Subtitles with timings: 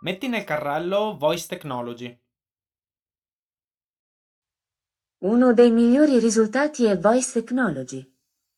[0.00, 2.18] metti nel carrello Voice Technology.
[5.24, 8.10] Uno dei migliori risultati è Voice Technology.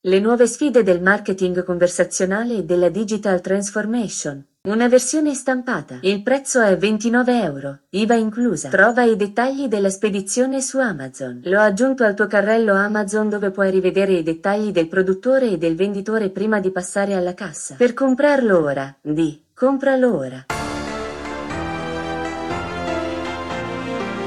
[0.05, 4.45] Le nuove sfide del marketing conversazionale e della digital transformation.
[4.69, 5.99] Una versione stampata.
[6.03, 8.69] Il prezzo è 29 euro, IVA inclusa.
[8.69, 11.41] Trova i dettagli della spedizione su Amazon.
[11.45, 15.75] L'ho aggiunto al tuo carrello Amazon dove puoi rivedere i dettagli del produttore e del
[15.75, 17.75] venditore prima di passare alla cassa.
[17.75, 20.47] Per comprarlo ora, di compralo ora.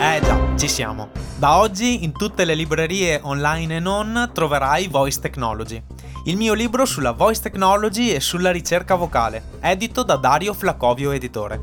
[0.06, 1.10] Eh già, ci siamo.
[1.36, 5.82] Da oggi in tutte le librerie online e non troverai Voice Technology.
[6.26, 11.60] Il mio libro sulla voice technology e sulla ricerca vocale, edito da Dario Flacovio Editore.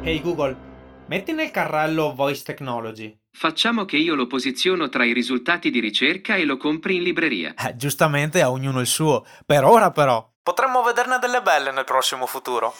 [0.00, 0.56] Hey Google,
[1.08, 3.14] metti nel carrello Voice Technology.
[3.30, 7.52] Facciamo che io lo posiziono tra i risultati di ricerca e lo compri in libreria.
[7.58, 9.26] Eh, giustamente a ognuno il suo.
[9.44, 10.26] Per ora però.
[10.42, 12.72] Potremmo vederne delle belle nel prossimo futuro.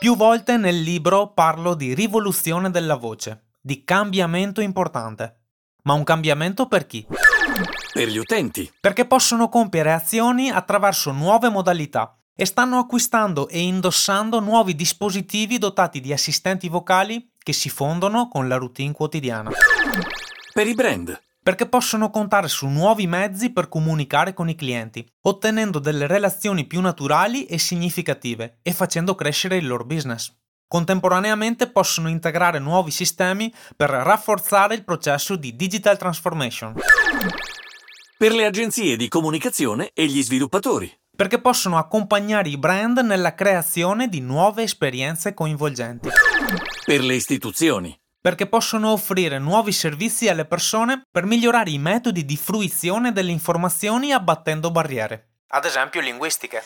[0.00, 5.40] Più volte nel libro parlo di rivoluzione della voce, di cambiamento importante.
[5.82, 7.06] Ma un cambiamento per chi?
[7.92, 8.70] Per gli utenti.
[8.80, 16.00] Perché possono compiere azioni attraverso nuove modalità e stanno acquistando e indossando nuovi dispositivi dotati
[16.00, 19.50] di assistenti vocali che si fondono con la routine quotidiana.
[20.52, 21.20] Per i brand.
[21.42, 26.80] Perché possono contare su nuovi mezzi per comunicare con i clienti, ottenendo delle relazioni più
[26.80, 30.39] naturali e significative e facendo crescere il loro business.
[30.74, 36.74] Contemporaneamente possono integrare nuovi sistemi per rafforzare il processo di digital transformation,
[38.16, 40.88] Per le agenzie di comunicazione e gli sviluppatori.
[41.16, 46.08] perché possono accompagnare i brand nella creazione di nuove esperienze coinvolgenti,
[46.86, 47.98] Per le istituzioni.
[48.20, 54.12] perché possono offrire nuovi servizi alle persone per migliorare i metodi di fruizione delle informazioni
[54.12, 56.62] abbattendo barriere, ad esempio linguistiche.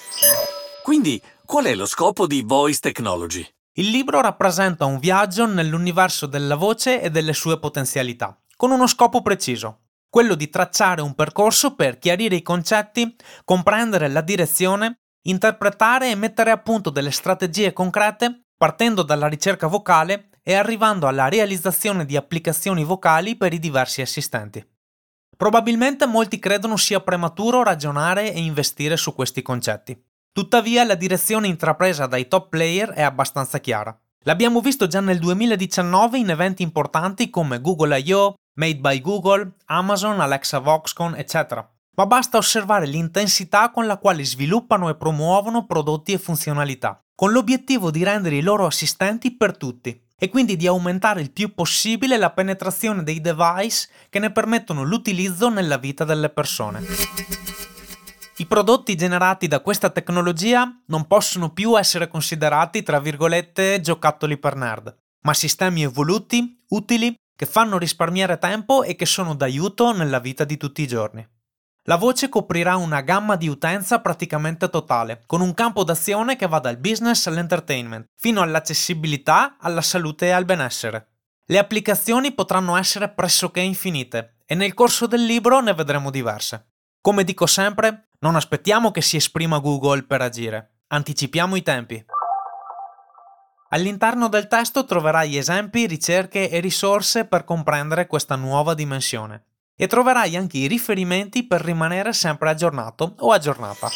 [0.82, 3.48] Quindi, qual è lo scopo di Voice Technology?
[3.76, 9.20] Il libro rappresenta un viaggio nell'universo della voce e delle sue potenzialità, con uno scopo
[9.20, 16.14] preciso, quello di tracciare un percorso per chiarire i concetti, comprendere la direzione, interpretare e
[16.14, 22.16] mettere a punto delle strategie concrete partendo dalla ricerca vocale e arrivando alla realizzazione di
[22.16, 24.64] applicazioni vocali per i diversi assistenti.
[25.36, 30.00] Probabilmente molti credono sia prematuro ragionare e investire su questi concetti.
[30.34, 33.97] Tuttavia la direzione intrapresa dai top player è abbastanza chiara.
[34.25, 40.19] L'abbiamo visto già nel 2019 in eventi importanti come Google I.O., Made by Google, Amazon,
[40.19, 41.65] Alexa Voxcon, eccetera.
[41.95, 47.93] Ma basta osservare l'intensità con la quale sviluppano e promuovono prodotti e funzionalità, con l'obiettivo
[47.93, 52.31] di rendere i loro assistenti per tutti e quindi di aumentare il più possibile la
[52.31, 57.53] penetrazione dei device che ne permettono l'utilizzo nella vita delle persone.
[58.37, 64.56] I prodotti generati da questa tecnologia non possono più essere considerati, tra virgolette, giocattoli per
[64.56, 70.43] nerd, ma sistemi evoluti, utili, che fanno risparmiare tempo e che sono d'aiuto nella vita
[70.43, 71.25] di tutti i giorni.
[71.84, 76.59] La voce coprirà una gamma di utenza praticamente totale, con un campo d'azione che va
[76.59, 81.19] dal business all'entertainment, fino all'accessibilità, alla salute e al benessere.
[81.47, 86.71] Le applicazioni potranno essere pressoché infinite e nel corso del libro ne vedremo diverse.
[87.04, 92.03] Come dico sempre, non aspettiamo che si esprima Google per agire, anticipiamo i tempi.
[93.69, 99.44] All'interno del testo troverai esempi, ricerche e risorse per comprendere questa nuova dimensione
[99.76, 103.91] e troverai anche i riferimenti per rimanere sempre aggiornato o aggiornata.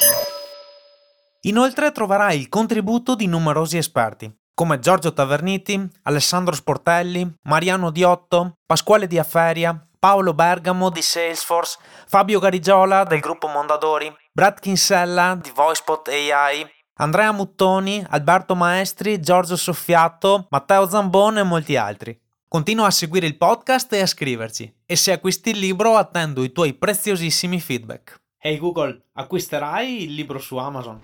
[1.44, 9.06] Inoltre troverai il contributo di numerosi esperti, come Giorgio Taverniti, Alessandro Sportelli, Mariano Diotto, Pasquale
[9.06, 16.64] Diaferia, Paolo Bergamo di Salesforce, Fabio Garigiola del gruppo Mondadori, Brad Kinsella di VoicePot AI,
[17.00, 22.16] Andrea Muttoni, Alberto Maestri, Giorgio Soffiato, Matteo Zambone e molti altri.
[22.46, 26.52] Continua a seguire il podcast e a scriverci e se acquisti il libro attendo i
[26.52, 28.20] tuoi preziosissimi feedback.
[28.38, 31.00] Hey Google, acquisterai il libro su Amazon?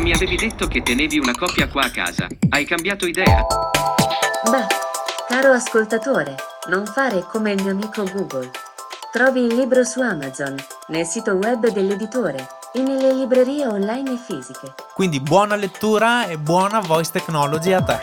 [0.00, 2.26] Mi avevi detto che tenevi una coppia qua a casa.
[2.50, 3.46] Hai cambiato idea?
[4.50, 4.66] Beh,
[5.26, 6.36] caro ascoltatore,
[6.68, 8.50] non fare come il mio amico Google.
[9.10, 10.54] Trovi il libro su Amazon,
[10.88, 14.74] nel sito web dell'editore e nelle librerie online e fisiche.
[14.94, 17.98] Quindi buona lettura e buona voice technology a te.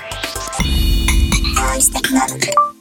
[1.53, 2.74] Voice Technology.